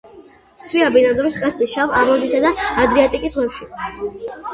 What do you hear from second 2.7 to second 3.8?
ადრიატიკის ზღვებში.